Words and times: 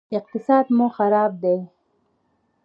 اقتصاد 0.17 0.65
مو 0.77 0.87
خراب 0.97 1.31
دی 1.41 1.57